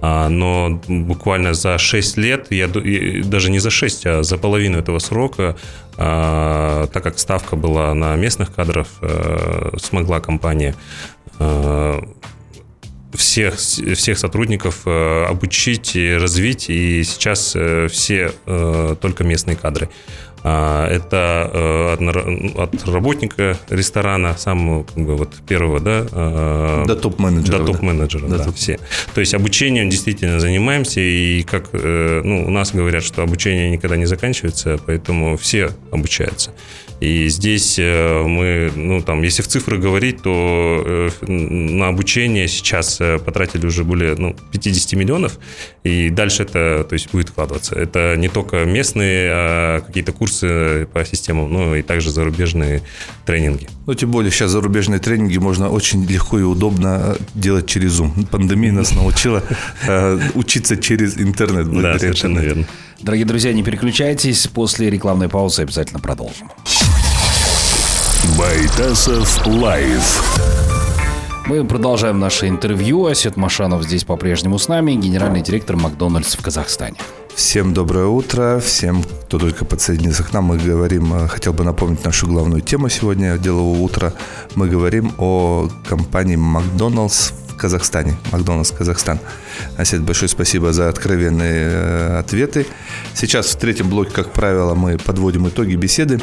[0.00, 4.98] А, но буквально за 6 лет, я, даже не за 6, а за половину этого
[4.98, 5.56] срока,
[5.96, 10.74] а, так как ставка была на местных кадров, а, смогла компания
[13.14, 17.56] всех, всех сотрудников обучить и развить, и сейчас
[17.92, 18.32] все
[19.00, 19.88] только местные кадры.
[20.44, 26.06] А, это э, от работника ресторана, самого как бы, вот первого, да?
[26.12, 27.58] А, до топ-менеджера.
[27.58, 28.78] До топ-менеджера, да, да топ все.
[29.14, 33.96] То есть обучением действительно занимаемся, и как э, ну, у нас говорят, что обучение никогда
[33.96, 36.52] не заканчивается, поэтому все обучаются.
[37.00, 43.66] И здесь э, мы, ну там, если в цифры говорить, то на обучение сейчас потратили
[43.66, 45.38] уже более ну, 50 миллионов,
[45.84, 47.74] и дальше это то есть, будет вкладываться.
[47.74, 52.82] Это не только местные а какие-то курсы, курсы по системам, ну и также зарубежные
[53.24, 53.66] тренинги.
[53.86, 58.26] Ну, тем более сейчас зарубежные тренинги можно очень легко и удобно делать через Zoom.
[58.26, 59.42] Пандемия нас научила
[59.86, 61.70] э, учиться через интернет.
[61.80, 62.66] Да, совершенно верно.
[63.00, 64.46] Дорогие друзья, не переключайтесь.
[64.48, 66.50] После рекламной паузы обязательно продолжим.
[68.36, 70.22] Байтасов Лайв.
[71.46, 73.06] Мы продолжаем наше интервью.
[73.06, 76.98] Асет Машанов здесь по-прежнему с нами, генеральный директор Макдональдс в Казахстане.
[77.38, 80.46] Всем доброе утро, всем, кто только подсоединился к нам.
[80.46, 84.12] Мы говорим, э, хотел бы напомнить нашу главную тему сегодня делового утра.
[84.56, 88.16] Мы говорим о компании Макдоналдс в Казахстане.
[88.32, 89.20] Макдоналдс Казахстан.
[89.76, 92.66] Асет, большое спасибо за откровенные э, ответы.
[93.14, 96.20] Сейчас в третьем блоке, как правило, мы подводим итоги беседы.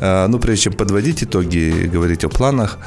[0.00, 2.78] Э, ну, прежде чем подводить итоги, говорить о планах,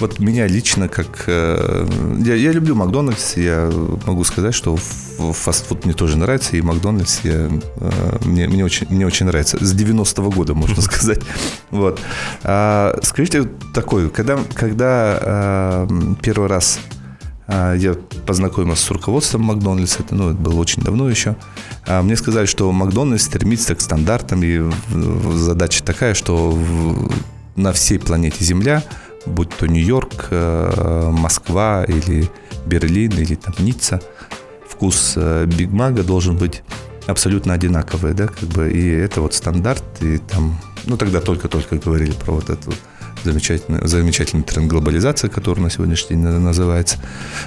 [0.00, 1.24] вот меня лично как...
[1.26, 1.86] Э,
[2.24, 3.70] я, я люблю Макдональдс, я
[4.06, 9.06] могу сказать, что фастфуд мне тоже нравится, и Макдональдс я, э, мне, мне, очень, мне
[9.06, 9.62] очень нравится.
[9.62, 11.20] С 90-го года, можно сказать.
[11.70, 12.00] Вот.
[12.42, 15.88] А, скажите такое, когда, когда а,
[16.22, 16.80] первый раз
[17.48, 21.34] я познакомился с руководством Макдональдс, это, ну, это было очень давно еще.
[21.84, 24.70] А, мне сказали, что Макдональдс стремится к стандартам, и
[25.34, 26.56] задача такая, что
[27.56, 28.84] на всей планете Земля
[29.26, 32.30] будь то Нью-Йорк, э, Москва или
[32.66, 34.00] Берлин или там Ницца,
[34.68, 36.62] вкус э, Биг Мага должен быть
[37.06, 42.12] абсолютно одинаковый, да, как бы, и это вот стандарт, и там, ну, тогда только-только говорили
[42.12, 42.72] про вот эту
[43.24, 46.98] замечательный, замечательный тренд глобализации, который на сегодняшний день называется.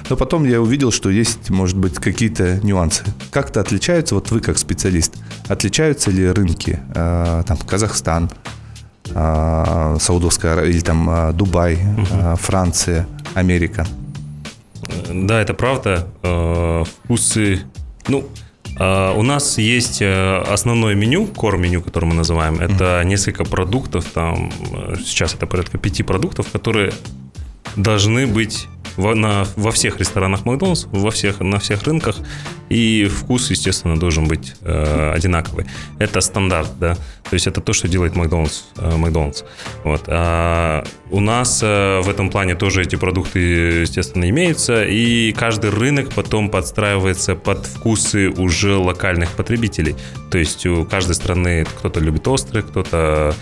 [0.08, 3.04] Но потом я увидел, что есть, может быть, какие-то нюансы.
[3.30, 5.14] Как-то отличаются, вот вы как специалист,
[5.48, 8.30] отличаются ли рынки, э, там, Казахстан,
[9.12, 12.36] Саудовская или там а, Дубай, угу.
[12.36, 13.86] Франция, Америка.
[15.12, 16.06] Да, это правда.
[17.04, 17.62] Вкусы,
[18.08, 18.28] ну,
[18.76, 22.56] у нас есть э, основное меню, кор-меню, которое мы называем.
[22.56, 26.92] Это mm несколько продуктов, там э, сейчас это порядка пяти продуктов, которые
[27.76, 32.16] должны быть во, на, во всех ресторанах Макдональдс, во всех, на всех рынках,
[32.68, 35.66] и вкус, естественно, должен быть э, одинаковый.
[35.98, 38.64] Это стандарт, да, то есть это то, что делает Макдональдс.
[38.76, 39.42] Э, Макдональдс.
[39.82, 40.04] Вот.
[40.06, 43.38] А у нас э, в этом плане тоже эти продукты,
[43.82, 49.96] естественно, имеются, и каждый рынок потом подстраивается под вкусы уже локальных потребителей.
[50.30, 53.34] То есть у каждой страны кто-то любит острый, кто-то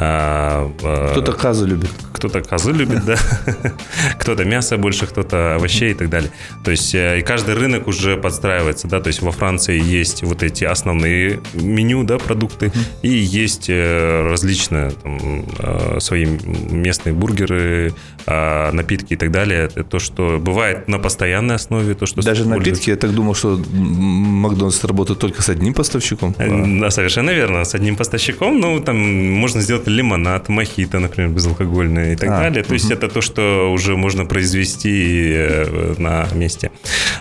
[0.00, 0.70] а,
[1.10, 1.90] кто-то казу любит.
[2.12, 3.16] Кто-то казу любит, да.
[4.20, 6.30] Кто-то мясо больше, кто-то овощей и так далее.
[6.64, 9.00] То есть э, и каждый рынок уже подстраивается, да.
[9.00, 14.92] То есть во Франции есть вот эти основные меню, да, продукты, и есть э, различные
[14.92, 17.92] там, э, свои местные бургеры,
[18.30, 19.64] а, напитки и так далее.
[19.64, 22.90] Это то, что бывает на постоянной основе, то, что даже напитки.
[22.90, 26.34] Я так думал, что Макдональдс работает только с одним поставщиком.
[26.80, 28.60] Да, совершенно верно, с одним поставщиком.
[28.60, 32.62] Ну там можно сделать лимонад, мохито, например, безалкогольное и так а, далее.
[32.62, 32.74] То угу.
[32.74, 36.70] есть это то, что уже можно произвести э, на месте.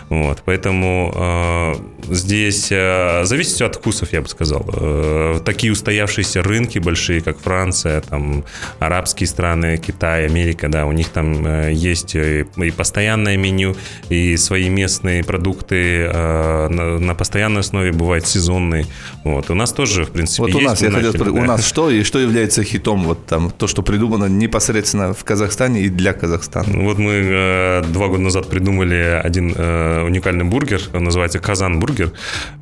[0.09, 1.77] Вот, поэтому
[2.09, 4.65] здесь э, зависит от вкусов, я бы сказал.
[4.73, 8.43] Э, такие устоявшиеся рынки большие, как Франция, там
[8.79, 13.75] арабские страны, Китай, Америка, да, у них там э, есть и, и постоянное меню,
[14.09, 18.85] и свои местные продукты э, на, на постоянной основе бывают сезонные.
[19.23, 20.65] Вот у нас тоже, в принципе, Вот у есть.
[20.65, 21.31] нас, я хотел да.
[21.31, 23.03] у нас что и что является хитом?
[23.03, 26.83] Вот там то, что придумано непосредственно в Казахстане и для Казахстана.
[26.83, 32.11] Вот мы э, два года назад придумали один э, уникальный бургер, он называется Казан бургер.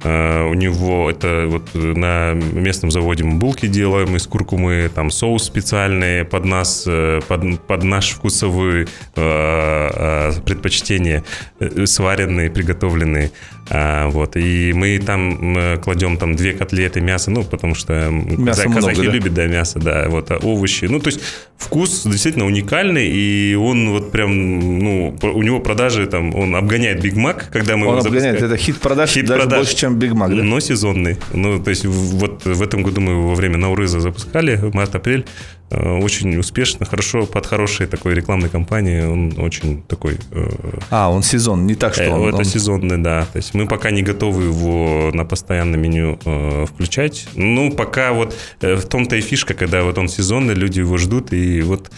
[0.03, 5.43] Э, у него это вот на местном заводе мы булки делаем из куркумы, там соус
[5.43, 11.23] специальный под нас, э, под, под наш вкусовые э, э, предпочтения,
[11.59, 13.31] э, сваренные, приготовленные.
[13.69, 14.35] А, вот.
[14.37, 18.87] И мы там кладем там две котлеты мяса, ну, потому что м, Мяса каза- много,
[18.89, 19.11] казахи да?
[19.13, 20.85] любят, да, мясо, да, вот, а овощи.
[20.85, 21.19] Ну, то есть
[21.57, 27.15] вкус действительно уникальный, и он вот прям, ну, у него продажи там, он обгоняет Big
[27.15, 28.53] Mac, когда мы Он его обгоняет, запускаем.
[28.53, 29.59] это хит продаж Хит даже продаж.
[29.59, 30.43] больше, чем Big Mac, да?
[30.43, 31.17] Но сезонный.
[31.33, 35.25] Ну, то есть вот в этом году мы его во время Наурыза запускали, март-апрель.
[35.71, 39.05] Э, Очень успешно, хорошо, под хорошей такой рекламной кампанией.
[39.05, 40.19] Он очень такой...
[40.31, 40.47] э,
[40.91, 42.27] А, он сезон, не так, что Э, он...
[42.29, 43.25] Это он- сезонный, да.
[43.33, 46.19] То есть мы пока не готовы его на постоянное меню
[46.67, 47.27] включать.
[47.35, 51.61] Ну, пока вот в том-то и фишка, когда вот он сезонный, люди его ждут, и
[51.61, 51.91] вот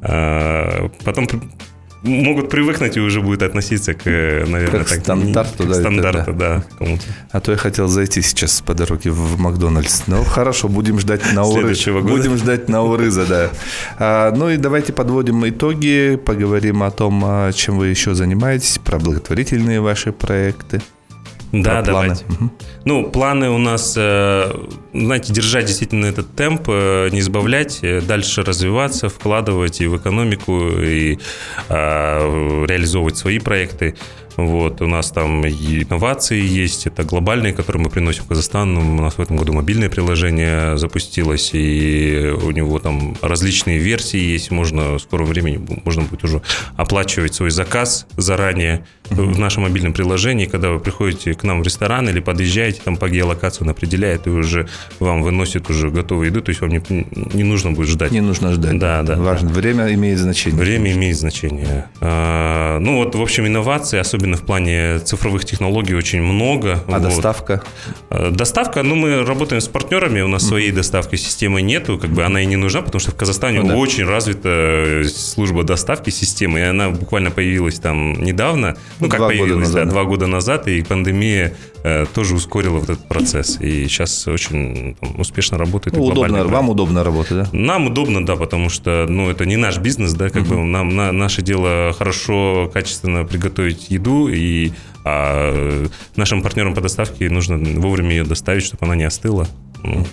[0.00, 1.26] потом
[2.04, 5.80] могут привыкнуть и уже будет относиться к, э, наверное, Как так, стандарту, к да, это
[5.80, 7.02] стандарту, да, кому-то.
[7.32, 10.02] А то я хотел зайти сейчас по дороге в Макдональдс.
[10.06, 11.60] Ну, хорошо, будем ждать Науры.
[11.60, 12.14] Следующего года.
[12.14, 13.50] Будем ждать Наурыза, да.
[13.98, 18.98] А, ну и давайте подводим итоги, поговорим о том, а, чем вы еще занимаетесь, про
[18.98, 20.82] благотворительные ваши проекты.
[21.62, 21.86] Да, планы.
[21.86, 22.24] давайте.
[22.84, 24.52] Ну, планы у нас, э,
[24.92, 30.68] знаете, держать действительно этот темп, э, не сбавлять, э, дальше развиваться, вкладывать и в экономику,
[30.68, 31.18] и
[31.68, 33.94] э, реализовывать свои проекты.
[34.36, 38.76] Вот, у нас там инновации есть, это глобальные, которые мы приносим в Казахстан.
[38.76, 44.50] У нас в этом году мобильное приложение запустилось, и у него там различные версии есть.
[44.50, 46.42] Можно в скором времени можно будет уже
[46.76, 50.46] оплачивать свой заказ заранее в нашем мобильном приложении.
[50.46, 54.30] Когда вы приходите к нам в ресторан или подъезжаете, там по геолокации он определяет и
[54.30, 56.82] уже вам выносит уже готовую еду, то есть вам не,
[57.34, 58.10] не нужно будет ждать.
[58.12, 58.78] Не нужно ждать.
[58.78, 59.50] Да, да, Важно.
[59.50, 60.58] Время имеет значение.
[60.60, 61.86] Время имеет значение.
[62.00, 66.80] А, Ну вот, в общем, инноваций, особенно в плане цифровых технологий, очень много.
[66.86, 67.02] А Вот.
[67.02, 67.62] доставка?
[68.10, 72.24] Э, Доставка, ну, мы работаем с партнерами, у нас своей доставки системы нету, как бы
[72.24, 73.76] она и не нужна, потому что в Казахстане Ну да.
[73.76, 79.28] очень развита э, служба доставки системы, и она буквально появилась там недавно, ну, как Два
[79.28, 83.58] года появилась, назад, да, два года назад, и пандемия э, тоже ускорила вот этот процесс,
[83.60, 85.96] и сейчас очень там, успешно работает.
[85.96, 87.48] Ну, удобно, вам удобно работать, да?
[87.52, 91.12] Нам удобно, да, потому что, ну, это не наш бизнес, да, как бы нам на,
[91.12, 94.72] наше дело хорошо, качественно приготовить еду, и
[95.04, 99.48] а, нашим партнерам по доставке нужно вовремя ее доставить, чтобы она не остыла.
[99.82, 100.06] Ну.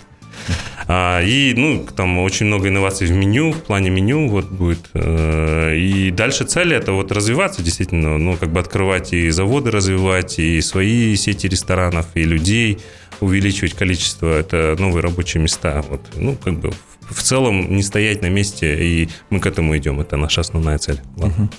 [0.88, 4.90] А, и, ну, там очень много инноваций в меню, в плане меню вот будет.
[4.94, 10.40] Э, И дальше цель это вот развиваться действительно, ну, как бы открывать и заводы развивать,
[10.40, 12.80] и свои сети ресторанов, и людей,
[13.20, 15.82] увеличивать количество, это новые рабочие места.
[15.88, 16.74] Вот, ну, как бы
[17.12, 20.00] в- целом не стоять на месте, и мы к этому идем.
[20.02, 21.00] Это наша основная цель.
[21.18, 21.50] Ладно.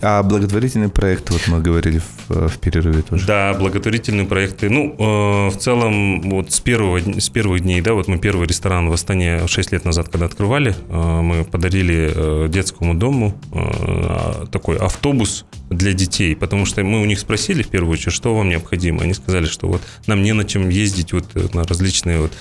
[0.00, 3.26] А благотворительный проект, вот мы говорили в, в перерыве тоже.
[3.26, 4.70] Да, благотворительные проекты.
[4.70, 8.88] Ну, э, в целом, вот с, первого, с первых дней, да, вот мы первый ресторан
[8.88, 14.76] в Астане 6 лет назад, когда открывали, э, мы подарили э, детскому дому э, такой
[14.78, 19.02] автобус для детей, потому что мы у них спросили в первую очередь, что вам необходимо.
[19.02, 22.32] Они сказали, что вот нам не на чем ездить вот э, на различные вот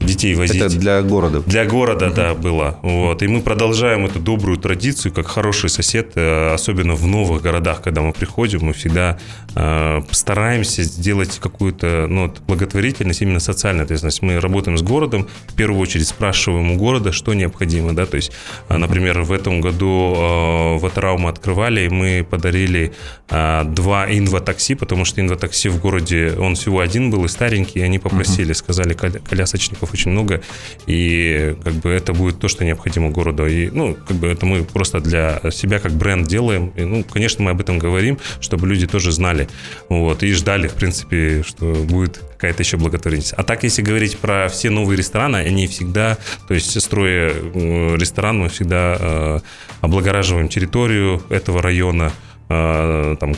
[0.00, 0.56] детей возить.
[0.56, 1.42] Это для города.
[1.46, 2.78] Для города, да, было.
[2.82, 3.22] Вот.
[3.22, 8.02] И мы продолжаем эту добрую традицию, как хороший сосед, э, особенно в новых городах, когда
[8.02, 9.18] мы приходим, мы всегда
[9.54, 14.22] э, стараемся сделать какую-то ну, благотворительность, именно социальную ответственность.
[14.22, 18.32] Мы работаем с городом, в первую очередь спрашиваем у города, что необходимо, да, то есть,
[18.68, 20.78] э, например, в этом году э,
[21.18, 22.77] мы открывали, и мы подарили
[23.30, 27.82] э, два инватакси, потому что инватакси в городе, он всего один был и старенький, и
[27.82, 30.40] они попросили, сказали, коля- колясочников очень много,
[30.86, 33.46] и как бы это будет то, что необходимо городу.
[33.46, 36.72] И, ну, как бы это мы просто для себя как бренд делаем.
[36.76, 39.48] И, ну, конечно, мы об этом говорим, чтобы люди тоже знали.
[39.88, 43.34] Вот, и ждали, в принципе, что будет какая-то еще благотворительность.
[43.36, 48.38] А так, если говорить про все новые рестораны, они всегда, то есть строя э, ресторан,
[48.38, 49.38] мы всегда э,
[49.80, 52.12] облагораживаем территорию этого района,
[52.48, 53.34] там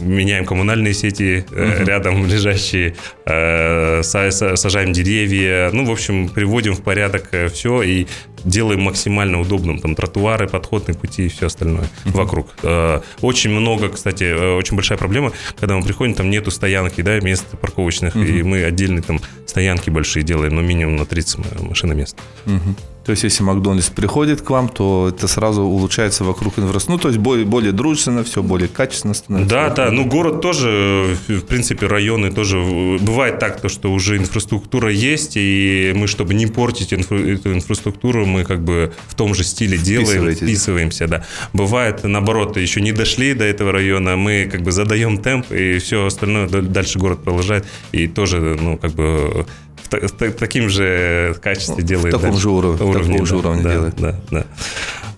[0.00, 2.94] меняем коммунальные сети э, рядом лежащие,
[3.26, 8.06] э, са- са- сажаем деревья, ну, в общем, приводим в порядок все и
[8.44, 12.46] делаем максимально удобным там тротуары, подходные пути и все остальное вокруг.
[12.62, 17.18] Э, Очень много, кстати, э, очень большая проблема, когда мы приходим, там нету стоянки, да,
[17.20, 22.16] мест парковочных, и мы отдельные там стоянки большие делаем, ну, минимум на 30 м- машиномест.
[22.46, 22.76] Мгм.
[23.04, 26.92] То есть, если Макдональдс приходит к вам, то это сразу улучшается вокруг инфраструктуры.
[26.92, 29.54] Ну, то есть, более, более дружественно, все более качественно становится.
[29.54, 32.58] Да, да, ну город тоже, в принципе, районы тоже.
[33.00, 38.26] Бывает так, то, что уже инфраструктура есть, и мы, чтобы не портить инфра- эту инфраструктуру,
[38.26, 41.24] мы как бы в том же стиле делаем, вписываемся, да.
[41.52, 46.06] Бывает, наоборот, еще не дошли до этого района, мы как бы задаем темп, и все
[46.06, 49.46] остальное дальше город продолжает, и тоже, ну, как бы
[49.92, 52.12] в та- в та- таким же качестве делает.
[52.12, 52.42] таком дальше.
[52.42, 53.94] же уровне- в таком же да, уровне да, делает.
[53.98, 54.44] Да, да.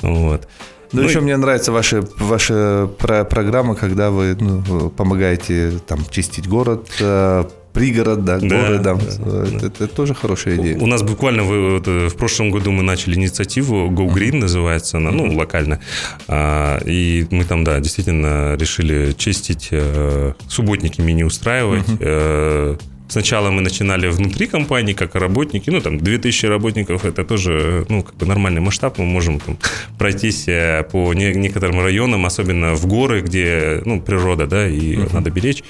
[0.03, 0.49] Вот.
[0.93, 5.99] Ну, Ну еще и- мне нравится ваша, ваша про- программа, когда вы ну, помогаете там
[6.11, 8.95] чистить город, э, пригород, да, Да, горы, да.
[8.95, 10.79] да, это, это тоже хорошая идея.
[10.79, 11.53] У нас буквально в,
[11.85, 15.81] э, в прошлом году мы начали инициативу Go Green называется она, ну, локально.
[16.29, 21.87] А, и мы там, да, действительно решили чистить, э, субботники мини устраивать.
[21.99, 22.77] Э,
[23.09, 28.17] Сначала мы начинали внутри компании, как работники, ну, там, 2000 работников, это тоже, ну, как
[28.17, 29.59] бы нормальный масштаб, мы можем там
[29.99, 35.31] пройтись э, по не- некоторым районам, особенно в горы, где, ну, природа, да, и надо
[35.31, 35.63] беречь,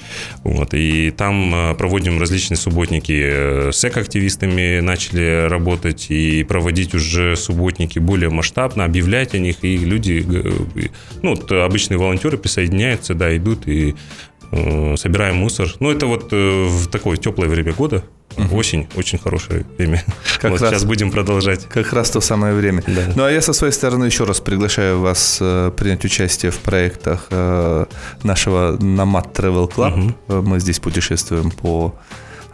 [0.43, 7.35] вот, и там э, проводим различные субботники, э, с экоактивистами начали работать и проводить уже
[7.35, 10.25] субботники более масштабно, объявлять о них, и люди,
[11.21, 13.95] ну, вот обычные волонтеры присоединяются, да, идут и
[14.97, 15.69] собираем мусор.
[15.79, 18.03] Ну, это вот э, в такое теплое время года,
[18.51, 20.03] осень, очень хорошее время.
[20.41, 20.69] Как вот раз.
[20.71, 21.65] сейчас будем продолжать.
[21.69, 22.83] Как раз то самое время.
[22.87, 23.01] Да.
[23.15, 27.27] Ну, а я со своей стороны еще раз приглашаю вас э, принять участие в проектах
[27.29, 27.85] э,
[28.23, 30.13] нашего Намат Travel Club.
[30.27, 31.95] Э, Мы здесь путешествуем по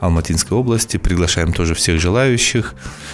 [0.02, 2.74] Алматинской области, приглашаем тоже всех желающих.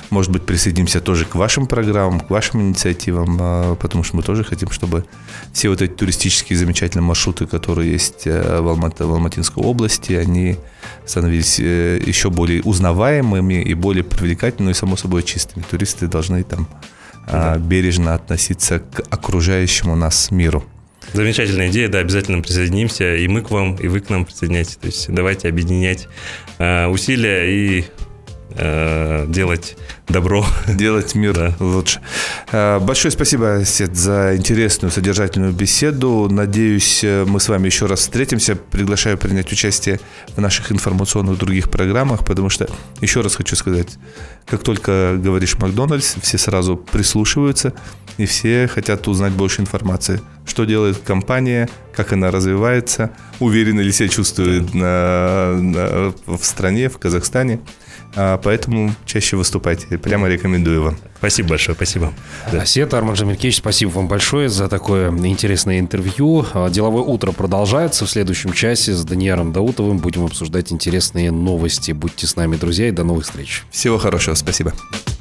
[0.09, 4.45] Может быть, присоединимся тоже к вашим программам, к вашим инициативам, э, потому что мы тоже
[4.45, 5.05] хотим, чтобы
[5.51, 10.57] все вот эти туристические замечательные маршруты, которые есть э, в, Алмат- в Алматинской области, они
[11.05, 15.63] становились э, еще более узнаваемыми и более привлекательными, и, само собой, чистыми.
[15.69, 16.69] Туристы должны там
[17.29, 20.63] а, бережно относиться к окружающему нас миру.
[21.13, 24.75] Замечательная идея, да, обязательно присоединимся, и мы к вам, и вы к нам присоединяйтесь.
[24.75, 26.07] То есть давайте объединять
[26.59, 27.85] э, усилия и
[28.57, 29.77] э, делать
[30.07, 30.45] добро.
[30.67, 31.53] Делать мир Да.
[31.59, 32.01] лучше.
[32.51, 36.27] А, Большое спасибо, Сет, за интересную, содержательную беседу.
[36.29, 38.55] Надеюсь, э, мы с вами еще раз встретимся.
[38.55, 39.99] Приглашаю принять участие
[40.35, 42.67] в наших информационных других программах, потому что,
[43.01, 43.97] еще раз хочу сказать,
[44.45, 47.73] как только говоришь Макдональдс, все сразу прислушиваются,
[48.17, 50.21] и все хотят узнать больше информации.
[50.45, 56.97] Что делает компания, как она развивается, уверенно ли себя чувствует на- на- в стране, в
[56.97, 57.59] Казахстане.
[58.15, 59.97] А, Поэтому чаще выступайте.
[59.97, 60.97] Прямо рекомендую вам.
[61.17, 62.13] Спасибо большое, спасибо.
[62.51, 62.61] Да.
[62.61, 66.45] Асет Арманжан Меркевич, спасибо вам большое за такое интересное интервью.
[66.53, 68.05] А, Деловое утро продолжается.
[68.05, 71.91] В следующем часе с Данияром Даутовым будем обсуждать интересные новости.
[71.91, 73.63] Будьте с нами, друзья, и до новых встреч.
[73.71, 74.35] Всего хорошего.
[74.35, 74.73] Спасибо.